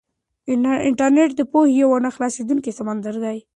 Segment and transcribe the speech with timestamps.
[0.87, 3.37] انټرنيټ د پوهې یو نه خلاصېدونکی سمندر دی.